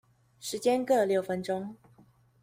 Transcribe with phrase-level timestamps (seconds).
[0.39, 1.75] 時間各六分鐘